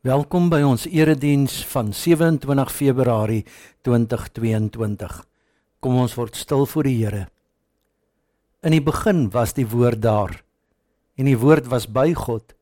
[0.00, 3.42] Welkom by ons erediens van 27 Februarie
[3.84, 5.18] 2022.
[5.84, 7.26] Kom ons word stil voor die Here.
[8.64, 10.32] In die begin was die woord daar
[11.20, 12.56] en die woord was by God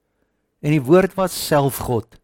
[0.67, 2.19] en die woord was self God.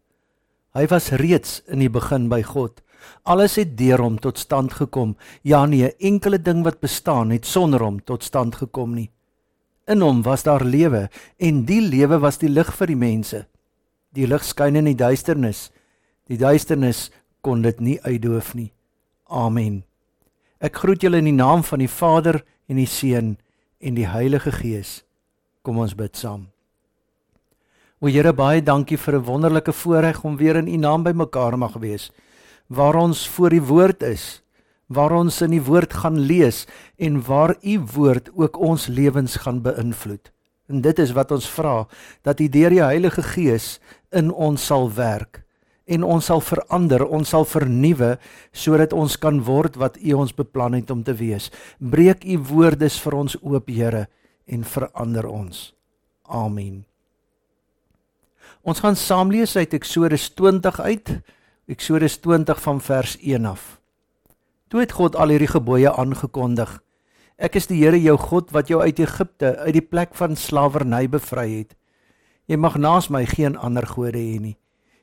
[0.75, 2.83] Hy was reeds in die begin by God.
[3.23, 5.15] Alles het deur hom tot stand gekom.
[5.47, 9.13] Ja nee, enkele ding wat bestaan het sonder hom tot stand gekom nie.
[9.87, 11.07] In hom was daar lewe
[11.39, 13.47] en die lewe was die lig vir die mense.
[14.15, 15.69] Die lig skyn in die duisternis.
[16.31, 17.09] Die duisternis
[17.43, 18.71] kon dit nie uitdoof nie.
[19.27, 19.83] Amen.
[20.63, 22.39] Ek groet julle in die naam van die Vader
[22.71, 23.35] en die Seun
[23.83, 25.03] en die Heilige Gees.
[25.61, 26.47] Kom ons bid saam.
[27.99, 31.73] O Here, baie dankie vir 'n wonderlike voorreg om weer in U naam bymekaar mag
[31.79, 32.11] wees.
[32.67, 34.41] Waar ons voor die woord is,
[34.87, 39.61] waar ons in die woord gaan lees en waar U woord ook ons lewens gaan
[39.61, 40.34] beïnvloed.
[40.69, 41.85] En dit is wat ons vra
[42.25, 45.45] dat U deur die Heilige Gees in ons sal werk
[45.85, 48.15] en ons sal verander, ons sal vernuwe
[48.55, 51.51] sodat ons kan word wat U ons beplan het om te wees.
[51.77, 54.07] Breek U woordes vir ons oop, Here,
[54.49, 55.71] en verander ons.
[56.25, 56.83] Amen.
[58.65, 61.11] Ons gaan saam lees uit Eksodus 20 uit.
[61.69, 63.75] Eksodus 20 van vers 1 af.
[64.69, 66.79] Toe het God al hierdie gebooie aangekondig.
[67.35, 71.03] Ek is die Here jou God wat jou uit Egipte, uit die plek van slawerny
[71.11, 71.73] bevry het.
[72.47, 74.55] Jy mag naas my geen ander gode hê nie.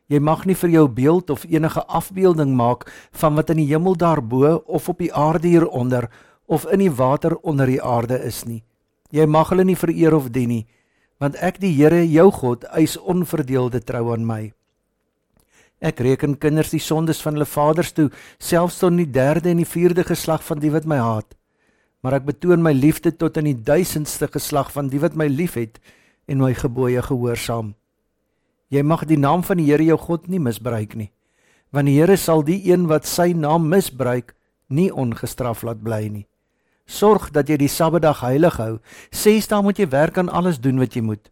[0.09, 2.87] Jy mag nie vir jou beeld of enige afbeelding maak
[3.21, 6.09] van wat in die hemel daarbo of op die aarde hieronder
[6.49, 8.63] of in die water onder die aarde is nie.
[9.13, 10.65] Jy mag hulle nie vereer of dien nie,
[11.21, 14.41] want ek die Here jou God eis onverdeelde trou aan my.
[15.85, 18.09] Ek reken kinders die sondes van hulle vaders toe,
[18.41, 21.37] selfs tot in die derde en die vierde geslag van die wat my haat
[22.03, 25.79] maar ek betoon my liefde tot in die duisendste geslag van die wat my liefhet
[26.27, 27.73] en my gebooie gehoorsaam.
[28.73, 31.11] Jy mag die naam van die Here jou God nie misbruik nie,
[31.71, 34.35] want die Here sal die een wat sy naam misbruik
[34.69, 36.27] nie ongestraf laat bly nie.
[36.87, 38.81] Sorg dat jy die Sabbatdag heilig hou.
[39.15, 41.31] Ses dae moet jy werk aan alles doen wat jy moet,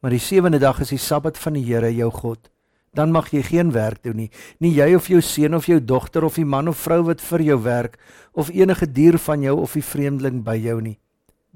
[0.00, 2.48] maar die sewende dag is die Sabbat van die Here jou God
[2.96, 4.30] dan mag jy geen werk doen nie.
[4.60, 7.44] Nie jy of jou seun of jou dogter of die man of vrou wat vir
[7.44, 7.98] jou werk
[8.32, 10.96] of enige dier van jou of die vreemdeling by jou nie.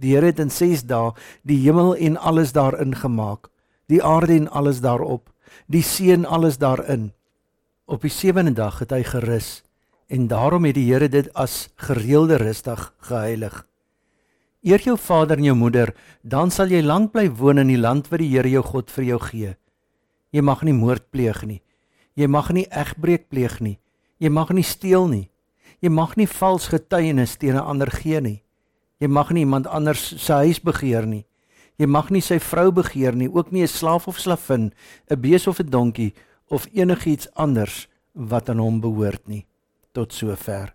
[0.01, 1.13] Die Here het in 6 dae
[1.45, 3.51] die hemel en alles daarin gemaak,
[3.89, 5.29] die aarde en alles daarop,
[5.67, 7.11] die see en alles daarin.
[7.85, 9.61] Op die sewende dag het hy gerus
[10.11, 13.65] en daarom het die Here dit as gereelde rustig geheilig.
[14.63, 18.11] Eer jou vader en jou moeder, dan sal jy lank bly woon in die land
[18.11, 19.53] wat die Here jou God vir jou gee.
[20.31, 21.63] Jy mag nie moord pleeg nie.
[22.15, 23.79] Jy mag nie egbreek pleeg nie.
[24.19, 25.31] Jy mag nie steel nie.
[25.81, 28.43] Jy mag nie vals getuienis teen 'n ander gee nie.
[29.01, 31.25] Jy mag nie iemand anders se huis begeer nie.
[31.79, 34.73] Jy mag nie sy vrou begeer nie, ook nie 'n slaaf of slavin,
[35.11, 36.13] 'n bees of 'n donkie
[36.49, 39.47] of enigiets anders wat aan hom behoort nie.
[39.93, 40.75] Tot sover.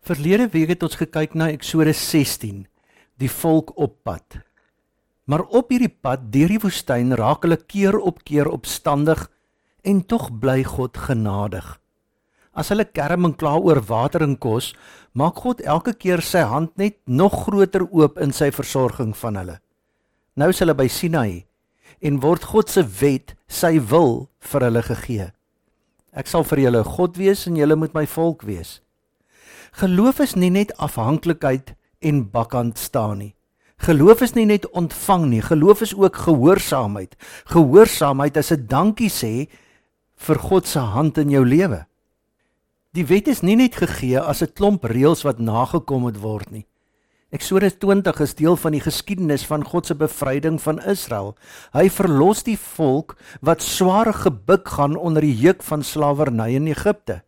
[0.00, 2.66] Verlede week het ons gekyk na Eksodus 16,
[3.18, 4.40] die volk op pad.
[5.24, 9.28] Maar op hierdie pad deur die woestyn raak hulle keer op keer opstandig
[9.86, 11.78] en tog bly God genadig.
[12.52, 14.72] As hulle kerm en kla oor water en kos,
[15.16, 19.56] maak God elke keer sy hand net nog groter oop in sy versorging van hulle.
[20.36, 21.44] Nou is hulle by Sinai
[22.02, 25.28] en word God se wet, sy wil vir hulle gegee.
[26.12, 28.80] Ek sal vir julle God wees en julle moet my volk wees.
[29.80, 31.72] Geloof is nie net afhanklikheid
[32.04, 33.32] en bakkant staan nie.
[33.82, 37.16] Geloof is nie net ontvang nie, geloof is ook gehoorsaamheid.
[37.50, 39.48] Gehoorsaamheid is 'n dankie sê
[40.16, 41.86] vir God se hand in jou lewe.
[42.94, 46.66] Die wet is nie net gegee as 'n klomp reëls wat nagekom moet word nie.
[47.32, 51.36] Eksodus 20 is deel van die geskiedenis van God se bevryding van Israel.
[51.72, 57.22] Hy verlos die volk wat swaar gebuk gaan onder die juk van slawerny in Egipte.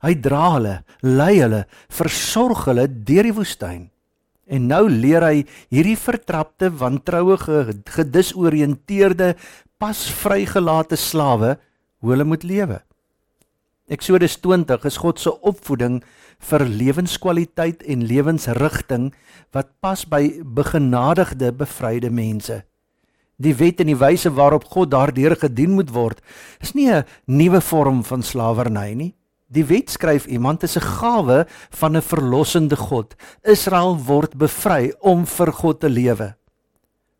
[0.00, 3.90] Hy dra hulle, lei hulle, versorg hulle deur die woestyn.
[4.46, 5.44] En nou leer hy
[5.74, 9.34] hierdie vertrapte, wantrouige, gedisoriënteerde,
[9.78, 11.56] pas vrygelate slawe
[12.00, 12.80] hoe hulle moet lewe.
[13.90, 16.00] Eksodus 20 is God se opvoeding
[16.48, 19.12] vir lewenskwaliteit en lewensrigting
[19.54, 22.62] wat pas by begenadigde, bevryde mense.
[23.36, 26.22] Die wet en die wyse waarop God daardeur gedien moet word,
[26.60, 29.14] is nie 'n nuwe vorm van slawerny nie.
[29.46, 33.14] Die wet skryf iemand is 'n gawe van 'n verlossende God.
[33.42, 36.34] Israel word bevry om vir God te lewe.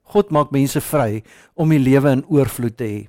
[0.03, 1.23] God maak mense vry
[1.55, 3.09] om die lewe in oorvloed te hê.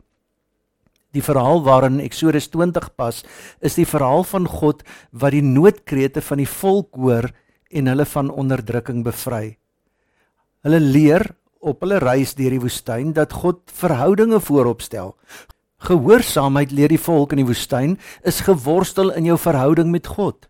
[1.14, 3.24] Die verhaal waarin Eksodus 20 pas,
[3.62, 7.32] is die verhaal van God wat die noodkrete van die volk hoor
[7.72, 9.58] en hulle van onderdrukking bevry.
[10.64, 15.16] Hulle leer op hulle reis deur die woestyn dat God verhoudinge vooropstel.
[15.86, 20.48] Gehoorsaamheid leer die volk in die woestyn is geworstel in jou verhouding met God.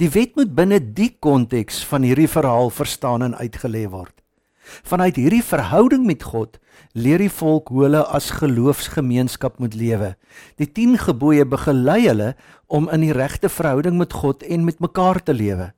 [0.00, 4.14] Die wet moet binne die konteks van hierdie verhaal verstaan en uitgelê word.
[4.88, 6.56] Vanuit hierdie verhouding met God
[6.96, 10.14] leer die volk hoe hulle as geloofsgemeenskap moet lewe.
[10.56, 12.32] Die 10 gebooie begelei hulle
[12.66, 15.74] om in die regte verhouding met God en met mekaar te lewe.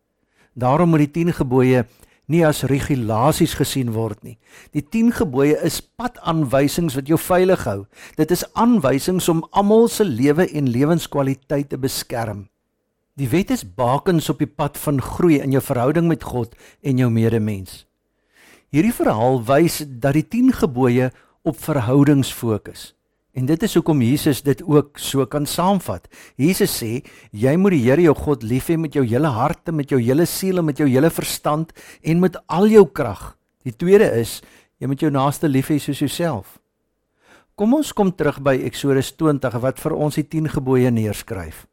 [0.54, 1.84] Daarom moet die 10 gebooie
[2.26, 4.36] nie as regulasies gesien word nie.
[4.74, 7.84] Die 10 gebooie is padaanwysings wat jou veilig hou.
[8.18, 12.48] Dit is aanwysings om almal se lewe en lewenskwaliteit te beskerm.
[13.16, 16.52] Die wet is bakens op die pad van groei in jou verhouding met God
[16.82, 17.84] en jou medemens.
[18.74, 21.12] Hierdie verhaal wys dat die 10 gebooie
[21.46, 22.95] op verhoudings fokus.
[23.36, 26.06] En dit is hoekom Jesus dit ook so kan saamvat.
[26.40, 27.02] Jesus sê,
[27.36, 30.00] jy moet die Here jou God lief hê met jou hele hart en met jou
[30.00, 33.34] hele siel en met jou hele verstand en met al jou krag.
[33.68, 34.40] Die tweede is,
[34.80, 36.56] jy moet jou naaste lief hê soos jouself.
[37.56, 41.66] Kom ons kom terug by Eksodus 20 wat vir ons die 10 gebooie neerskryf.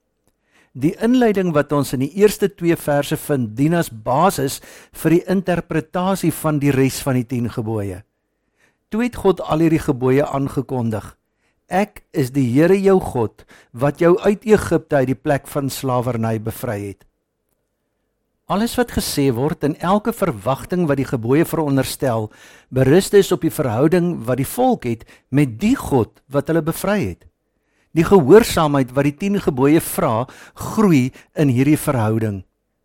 [0.73, 4.59] Die inleiding wat ons in die eerste 2 verse vind, dien as basis
[4.99, 8.03] vir die interpretasie van die res van die 10 gebooie.
[8.91, 11.13] Toe het God al hierdie gebooie aangekondig.
[11.73, 16.35] Ek is die Here jou God wat jou uit Egipte uit die plek van slawerny
[16.37, 17.01] bevry het.
[18.45, 22.29] Alles wat gesê word en elke verwagting wat die gebooie veronderstel,
[22.69, 26.99] berus dus op die verhouding wat die volk het met die God wat hulle bevry
[27.07, 27.25] het.
[27.97, 32.43] Die gehoorsaamheid wat die 10 gebooie vra, groei in hierdie verhouding.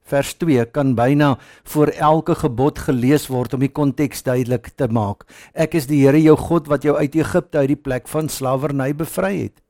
[0.09, 1.35] Vers 2 kan byna
[1.69, 5.27] voor elke gebod gelees word om die konteks duidelik te maak.
[5.53, 8.95] Ek is die Here jou God wat jou uit Egipte uit die plek van slawerny
[8.97, 9.61] bevry het.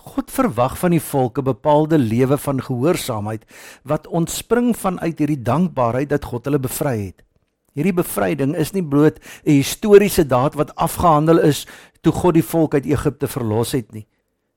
[0.00, 3.42] God verwag van die volke bepaalde lewe van gehoorsaamheid
[3.82, 7.26] wat ontspring vanuit hierdie dankbaarheid dat God hulle bevry het.
[7.74, 11.66] Hierdie bevryding is nie bloot 'n historiese daad wat afgehandel is
[12.02, 14.06] toe God die volk uit Egipte verlos het nie.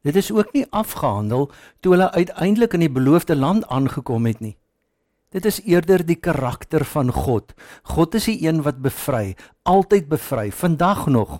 [0.03, 4.57] Dit is ook nie afgehandel toe hulle uiteindelik in die beloofde land aangekom het nie.
[5.33, 7.55] Dit is eerder die karakter van God.
[7.89, 9.33] God is die een wat bevry,
[9.65, 11.39] altyd bevry, vandag nog.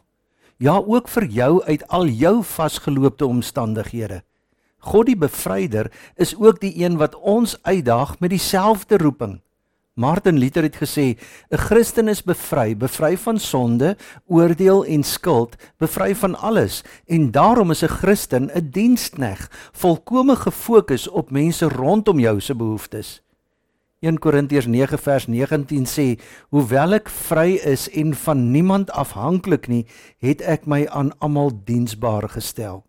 [0.58, 4.24] Ja, ook vir jou uit al jou vasgeloopte omstandighede.
[4.82, 9.42] God die bevryder is ook die een wat ons uitdaag met dieselfde roeping.
[9.94, 11.14] Martin Luther het gesê:
[11.52, 17.72] "’n Christen is bevry, bevry van sonde, oordeel en skuld, bevry van alles, en daarom
[17.72, 23.22] is 'n Christen 'n dienskneg, volkome gefokus op mense rondom jou se behoeftes."
[24.04, 26.20] 1 Korintiërs 9 vers 19 sê:
[26.52, 29.86] "Hoewel ek vry is en van niemand afhanklik nie,
[30.20, 32.84] het ek my aan almal diensbaar gestel."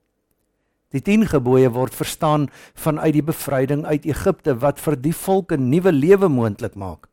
[0.90, 5.68] Die 10 gebooie word verstaan vanuit die bevryding uit Egipte wat vir die volk 'n
[5.70, 7.06] nuwe lewe moontlik maak.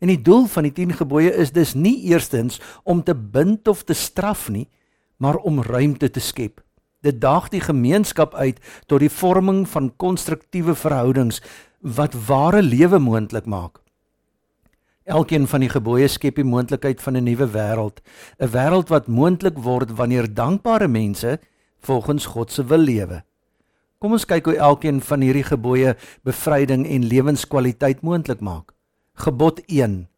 [0.00, 3.84] En die doel van die 10 gebooie is dus nie eerstens om te bind of
[3.84, 4.68] te straf nie,
[5.16, 6.60] maar om ruimte te skep.
[7.02, 11.42] Dit daag die gemeenskap uit tot die vorming van konstruktiewe verhoudings
[11.80, 13.78] wat ware lewe moontlik maak.
[15.08, 18.02] Elkeen van die gebooie skep die moontlikheid van 'n nuwe wêreld,
[18.38, 21.40] 'n wêreld wat moontlik word wanneer dankbare mense
[21.80, 23.22] volgens God se wil lewe.
[23.98, 28.72] Kom ons kyk hoe elkeen van hierdie gebooie bevryding en lewenskwaliteit moontlik maak.
[29.14, 30.08] Gebod 1: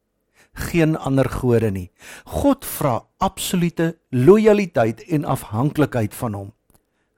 [0.53, 1.90] Geen ander gode nie.
[2.25, 6.52] God vra absolute lojaliteit en afhanklikheid van hom.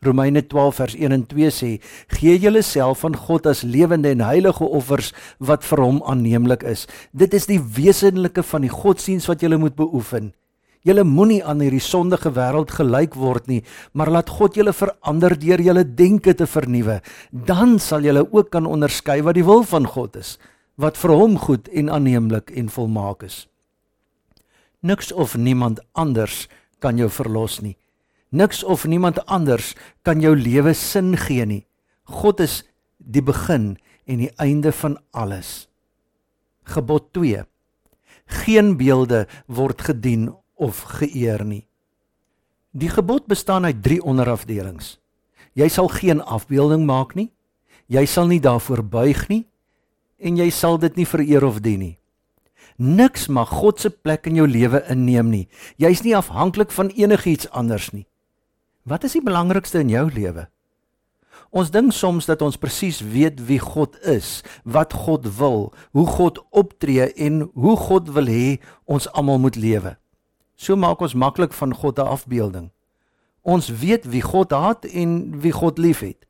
[0.02, 4.64] Romeine 12 vers 1 en 2 sê: "Gee julleself aan God as lewende en heilige
[4.64, 9.56] offers wat vir hom aanneemlik is." Dit is die wesenlike van die godsdiens wat jy
[9.56, 10.32] moet beoefen.
[10.82, 13.62] Julle moenie aan hierdie sondige wêreld gelyk word nie,
[13.94, 17.00] maar laat God julle verander deur julle denke te vernuwe.
[17.30, 20.38] Dan sal julle ook kan onderskei wat die wil van God is,
[20.74, 23.46] wat vir hom goed en aanneemlik en volmaak is.
[24.82, 26.48] Niks of niemand anders
[26.80, 27.76] kan jou verlos nie.
[28.32, 31.64] Niks of niemand anders kan jou lewe sin gee nie.
[32.08, 32.62] God is
[32.96, 33.76] die begin
[34.08, 35.68] en die einde van alles.
[36.64, 37.44] Gebod 2.
[38.44, 41.66] Geen beelde word gedien of geëer nie.
[42.72, 44.96] Die gebod bestaan uit 3 onderafdelings.
[45.52, 47.28] Jy sal geen afbeelding maak nie.
[47.92, 49.44] Jy sal nie daarvoor buig nie
[50.22, 51.96] en jy sal dit nie vereer of dien nie.
[52.78, 55.48] Niks mag God se plek in jou lewe inneem nie.
[55.76, 58.06] Jy's nie afhanklik van enigiets anders nie.
[58.82, 60.48] Wat is die belangrikste in jou lewe?
[61.54, 66.40] Ons dink soms dat ons presies weet wie God is, wat God wil, hoe God
[66.50, 68.58] optree en hoe God wil hê
[68.90, 69.94] ons almal moet lewe.
[70.56, 72.70] So maak ons maklik van God 'n afbeelding.
[73.42, 76.26] Ons weet wie God haat en wie God liefhet.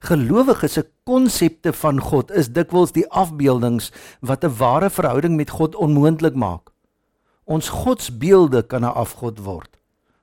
[0.00, 5.74] Gelowiges se konsepte van God is dikwels die afbeeldings wat 'n ware verhouding met God
[5.74, 6.70] onmoontlik maak.
[7.44, 9.77] Ons godsbeelde kan 'n afgod word.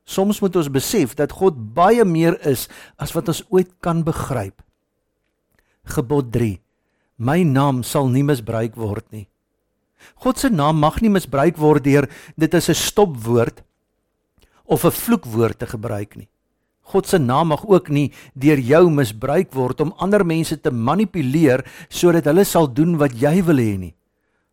[0.06, 2.68] Soms moet ons besef dat God baie meer is
[3.02, 4.62] as wat ons ooit kan begryp.
[5.86, 6.60] Gebod 3.
[7.18, 9.26] My naam sal nie misbruik word nie.
[10.22, 13.64] God se naam mag nie misbruik word deur dit as 'n stopwoord
[14.66, 16.30] of 'n vloekwoord te gebruik nie.
[16.86, 21.66] God se naam mag ook nie deur jou misbruik word om ander mense te manipuleer
[21.90, 23.96] sodat hulle sal doen wat jy wil hê nie.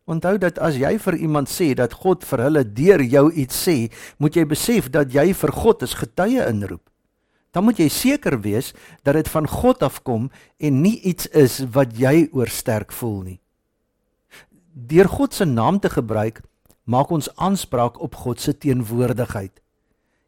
[0.05, 3.77] Onthou dat as jy vir iemand sê dat God vir hulle deur jou iets sê,
[4.19, 6.83] moet jy besef dat jy vir God as getuie inroep.
[7.53, 8.73] Dan moet jy seker wees
[9.05, 13.39] dat dit van God afkom en nie iets is wat jy oor sterk voel nie.
[14.73, 16.41] Deur God se naam te gebruik,
[16.89, 19.53] maak ons aanspraak op God se teenwoordigheid.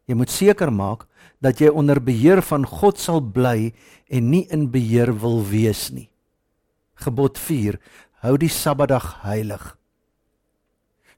[0.05, 1.07] Jy moet seker maak
[1.41, 3.73] dat jy onder beheer van God sal bly
[4.07, 6.11] en nie in beheer wil wees nie.
[7.01, 7.79] Gebod 4:
[8.25, 9.61] Hou die Sabbatdag heilig.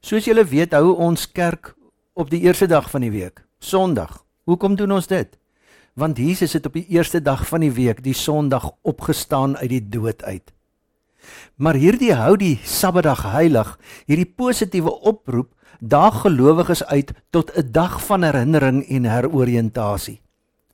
[0.04, 1.70] Soos julle weet, hou ons kerk
[2.12, 4.26] op die eerste dag van die week, Sondag.
[4.44, 5.30] Hoekom doen ons dit?
[5.96, 9.80] Want Jesus het op die eerste dag van die week, die Sondag, opgestaan uit die
[9.88, 10.52] dood uit.
[11.56, 13.70] Maar hierdie hou die Sabbatdag heilig,
[14.04, 20.20] hierdie positiewe oproep daag gelowiges uit tot 'n dag van herinnering en heroriëntasie.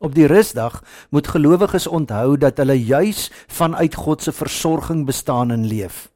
[0.03, 5.67] Op die rusdag moet gelowiges onthou dat hulle juis vanuit God se versorging bestaan en
[5.67, 6.11] leef.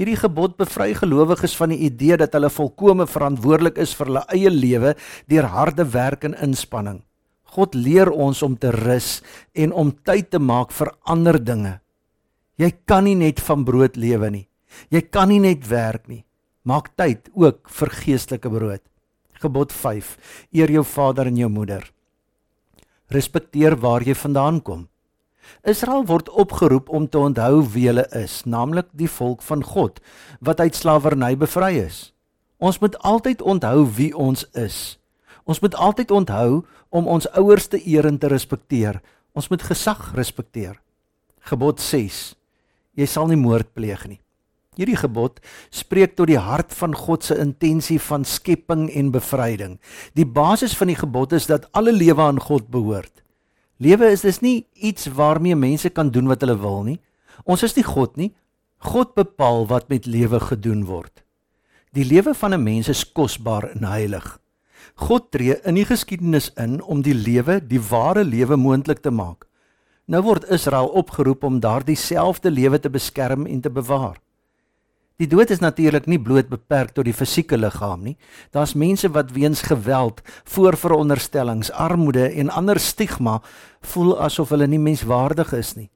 [0.00, 4.52] Hierdie gebod bevry gelowiges van die idee dat hulle volkome verantwoordelik is vir hulle eie
[4.52, 4.94] lewe
[5.28, 7.02] deur harde werk en inspanning.
[7.52, 9.20] God leer ons om te rus
[9.52, 11.74] en om tyd te maak vir ander dinge.
[12.56, 14.46] Jy kan nie net van brood lewe nie.
[14.88, 16.22] Jy kan nie net werk nie.
[16.64, 18.82] Maak tyd ook vir geestelike brood.
[19.42, 20.16] Gebod 5:
[20.54, 21.84] Eer jou vader en jou moeder.
[23.12, 24.86] Respekteer waar jy vandaan kom.
[25.62, 30.00] Israel word opgeroep om te onthou wie hulle is, naamlik die volk van God
[30.40, 32.12] wat uit slawerny bevry is.
[32.62, 34.98] Ons moet altyd onthou wie ons is.
[35.44, 39.00] Ons moet altyd onthou om ons ouers te eer en te respekteer.
[39.34, 40.76] Ons moet gesag respekteer.
[41.42, 42.34] Gebod 6:
[42.94, 44.20] Jy sal nie moord pleeg nie.
[44.78, 45.40] Hierdie gebod
[45.74, 49.74] spreek tot die hart van God se intensie van skepping en bevryding.
[50.16, 53.21] Die basis van die gebod is dat alle lewe aan God behoort.
[53.82, 57.00] Lewe is dus nie iets waarmee mense kan doen wat hulle wil nie.
[57.42, 58.30] Ons is nie God nie.
[58.92, 61.24] God bepaal wat met lewe gedoen word.
[61.92, 64.38] Die lewe van 'n mens is kosbaar en heilig.
[64.94, 69.46] God tree in die geskiedenis in om die lewe, die ware lewe moontlik te maak.
[70.06, 74.16] Nou word Israel opgeroep om daardie selfde lewe te beskerm en te bewaar.
[75.22, 78.16] Die dood is natuurlik nie bloot beperk tot die fisieke liggaam nie.
[78.50, 80.18] Daar's mense wat weens geweld,
[80.50, 83.36] voorveronderstellings, armoede en ander stigma
[83.92, 85.90] voel asof hulle nie menswaardig is nie.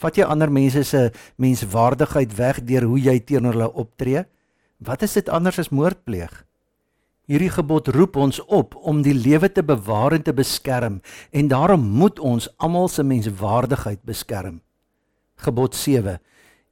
[0.00, 1.02] Vat jy ander mense se
[1.36, 4.22] menswaardigheid weg deur hoe jy teenoor hulle optree?
[4.80, 6.32] Wat is dit anders as moordpleeg?
[7.28, 11.02] Hierdie gebod roep ons op om die lewe te bewaar en te beskerm
[11.36, 14.62] en daarom moet ons almal se menswaardigheid beskerm.
[15.36, 16.16] Gebod 7: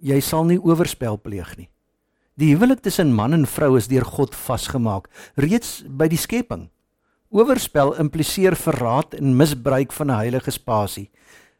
[0.01, 1.72] Jy sal nie oorspel pleeg nie.
[2.41, 6.71] Die huwelik tussen man en vrou is deur God vasgemaak reeds by die skepping.
[7.29, 11.11] Oorspel impliseer verraad en misbruik van 'n heilige spasie.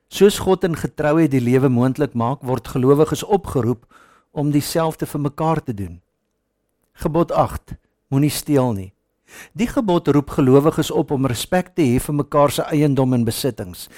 [0.09, 3.85] Soos God in getrouheid die lewe moontlik maak, word gelowiges opgeroep
[4.33, 6.01] om dieselfde vir mekaar te doen.
[6.93, 7.77] Gebod 8:
[8.09, 8.93] Moenie steel nie.
[9.53, 13.89] Die gebod roep gelowiges op om respek te hê vir mekaar se eiendom en besittings.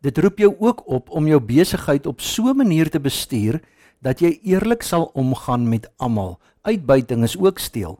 [0.00, 3.60] Dit roep jou ook op om jou besigheid op so 'n manier te bestuur
[4.04, 6.36] dat jy eerlik sal omgaan met almal.
[6.62, 7.98] Uitbuiting is ook steel.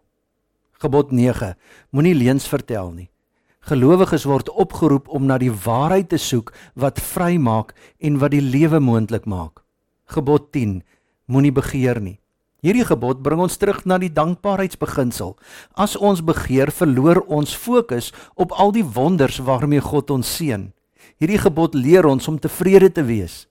[0.84, 1.54] Gebod 9:
[1.90, 3.08] Moenie leuns vertel nie.
[3.64, 8.80] Gelowiges word opgeroep om na die waarheid te soek wat vrymaak en wat die lewe
[8.80, 9.64] moontlik maak.
[10.04, 10.82] Gebod 10:
[11.24, 12.18] Moenie begeer nie.
[12.64, 15.34] Hierdie gebod bring ons terug na die dankbaarheidsbeginsel.
[15.76, 20.70] As ons begeer, verloor ons fokus op al die wonders waarmee God ons seën.
[21.20, 23.44] Hierdie gebod leer ons om tevrede te wees.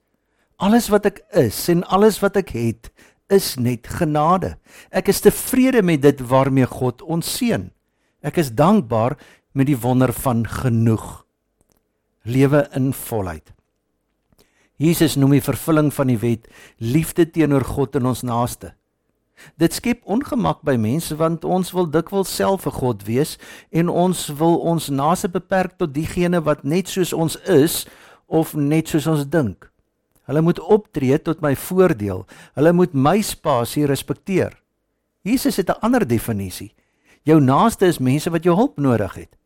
[0.63, 2.91] Alles wat ek is en alles wat ek het,
[3.32, 4.53] is net genade.
[4.93, 7.65] Ek is tevrede met dit waarmee God ons seën.
[8.24, 9.17] Ek is dankbaar
[9.51, 11.25] met die wonder van genoeg.
[12.24, 13.51] Lewe in volheid.
[14.79, 16.48] Jesus noem die vervulling van die wet
[16.79, 18.72] liefde teenoor God en ons naaste.
[19.60, 23.38] Dit skep ongemak by mense want ons wil dikwels self 'n God wees
[23.72, 27.86] en ons wil ons naaste beperk tot diegene wat net soos ons is
[28.27, 29.73] of net soos ons dink.
[30.27, 32.25] Hulle moet optree tot my voordeel.
[32.56, 34.56] Hulle moet my spasie respekteer.
[35.24, 36.74] Jesus het 'n ander definisie.
[37.24, 39.38] Jou naaste is mense wat jou hulp nodig het.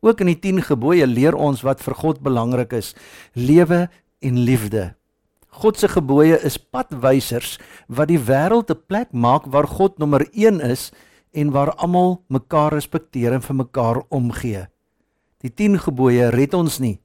[0.00, 2.94] Ook in die 10 gebooie leer ons wat vir God belangrik is:
[3.32, 3.88] lewe
[4.20, 4.94] en liefde.
[5.50, 10.60] God se gebooie is padwysers wat die wêreld 'n plek maak waar God nommer 1
[10.60, 10.92] is
[11.32, 14.66] en waar almal mekaar respekteer en vir mekaar omgee.
[15.40, 17.00] Die 10 gebooie red ons nie.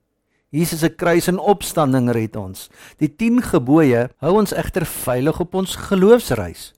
[0.55, 2.69] Jesus se kruis en opstanding red ons.
[3.01, 6.71] Die 10 gebooie hou ons egter veilig op ons geloofsreis.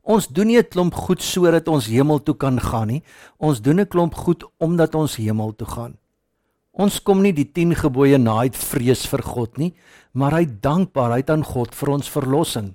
[0.00, 3.02] Ons doen nie 'n klomp goed sodat ons hemel toe kan gaan nie.
[3.38, 5.98] Ons doen 'n klomp goed omdat ons hemel toe gaan.
[6.72, 9.74] Ons kom nie die 10 gebooie na uit vrees vir God nie,
[10.14, 12.74] maar uit dankbaarheid aan God vir ons verlossing.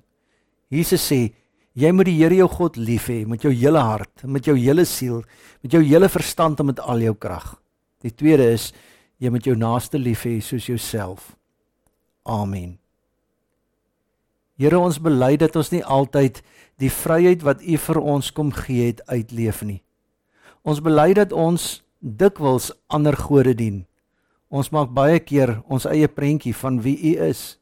[0.70, 1.32] Jesus sê,
[1.74, 4.84] jy moet die Here jou God lief hê met jou hele hart, met jou hele
[4.84, 5.22] siel,
[5.62, 7.56] met jou hele verstand en met al jou krag.
[8.02, 8.72] Die tweede is
[9.18, 11.36] jy moet jou naaste lief hê soos jouself.
[12.26, 12.78] Amen.
[14.56, 16.40] Here ons bely dat ons nie altyd
[16.80, 19.82] die vryheid wat U vir ons kom gee het uitleef nie.
[20.64, 23.84] Ons bely dat ons dikwels ander gode dien.
[24.48, 27.58] Ons maak baie keer ons eie prentjie van wie U is.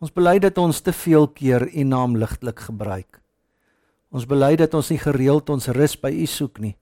[0.00, 3.20] Ons bely dat ons te veel keer U naam ligtelik gebruik.
[4.14, 6.76] Ons bely dat ons nie gereeld ons rus by U soek nie.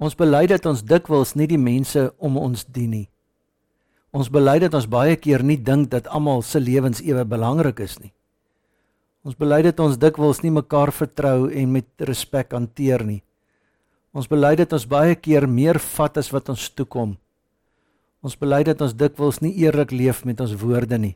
[0.00, 3.09] Ons bely dat ons dikwels nie die mense om ons dien nie.
[4.10, 7.98] Ons bely dat ons baie keer nie dink dat almal se lewens ewe belangrik is
[8.00, 8.10] nie.
[9.22, 13.20] Ons bely dat ons dikwels nie mekaar vertrou en met respek hanteer nie.
[14.10, 17.14] Ons bely dat ons baie keer meer vat as wat ons toekom.
[18.24, 21.14] Ons bely dat ons dikwels nie eerlik leef met ons woorde nie.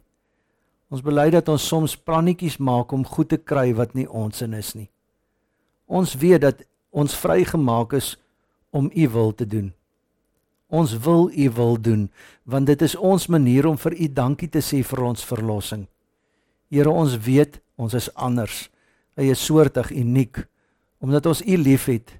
[0.93, 4.55] Ons bely dat ons soms plannetjies maak om goed te kry wat nie ons in
[4.55, 4.87] is nie.
[5.91, 6.63] Ons weet dat
[6.95, 8.15] ons vrygemaak is
[8.71, 9.73] om u wil te doen.
[10.75, 12.09] Ons wil u wil doen
[12.45, 15.87] want dit is ons manier om vir u dankie te sê vir ons verlossing.
[16.69, 18.69] Here ons weet ons is anders.
[19.17, 20.43] Hy is soortig uniek
[21.05, 22.17] omdat ons u liefhet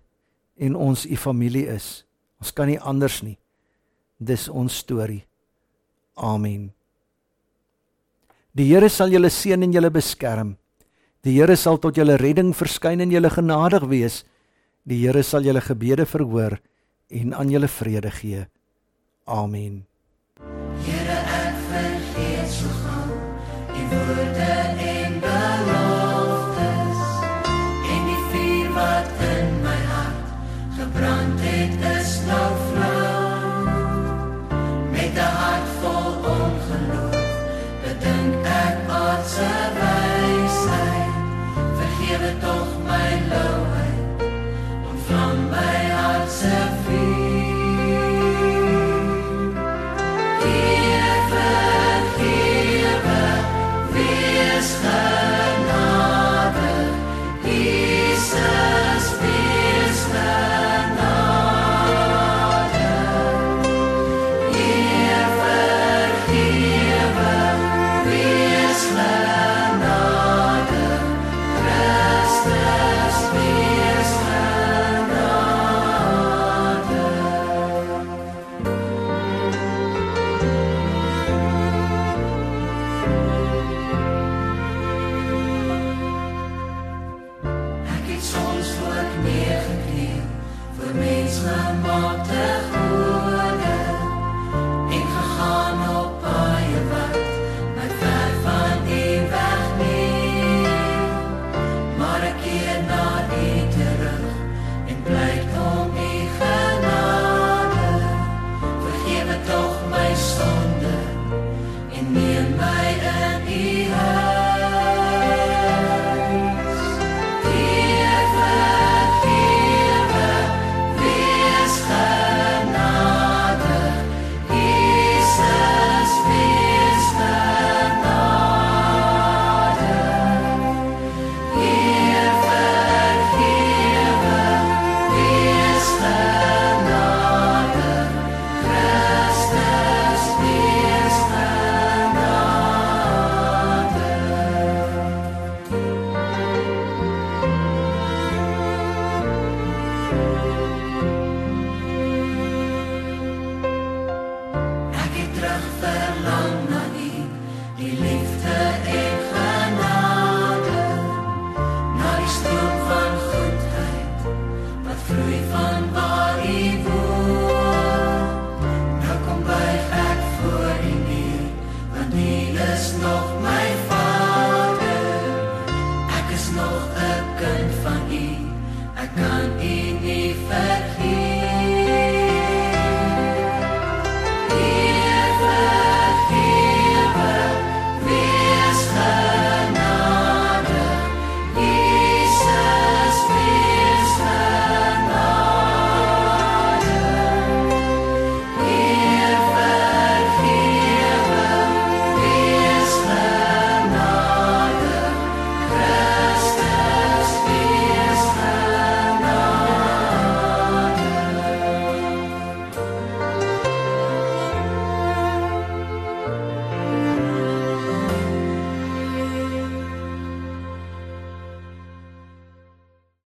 [0.61, 2.05] en ons u familie is.
[2.41, 3.37] Ons kan nie anders nie.
[4.21, 5.25] Dis ons storie.
[6.15, 6.71] Amen.
[8.55, 10.55] Die Here sal julle seën en julle beskerm.
[11.27, 14.23] Die Here sal tot julle redding verskyn en julle genadig wees.
[14.87, 16.61] Die Here sal julle gebede verhoor
[17.21, 18.47] en aan julle vrede gee.
[19.25, 19.87] Amen.
[20.85, 23.15] Here ek vergeet so gou
[23.73, 24.53] die woorde
[24.91, 27.01] en beloftes
[27.95, 30.27] en die vuur wat in my hart
[30.79, 31.94] gebrand het